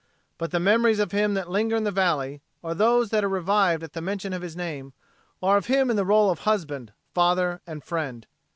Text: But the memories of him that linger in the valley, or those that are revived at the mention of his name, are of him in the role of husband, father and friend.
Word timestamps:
But 0.39 0.49
the 0.49 0.59
memories 0.59 0.97
of 0.97 1.11
him 1.11 1.35
that 1.35 1.51
linger 1.51 1.75
in 1.75 1.83
the 1.83 1.91
valley, 1.91 2.41
or 2.63 2.73
those 2.73 3.11
that 3.11 3.23
are 3.23 3.29
revived 3.29 3.83
at 3.83 3.93
the 3.93 4.01
mention 4.01 4.33
of 4.33 4.41
his 4.41 4.55
name, 4.55 4.93
are 5.43 5.57
of 5.57 5.67
him 5.67 5.91
in 5.91 5.95
the 5.95 6.03
role 6.05 6.31
of 6.31 6.39
husband, 6.39 6.91
father 7.13 7.61
and 7.67 7.83
friend. 7.83 8.25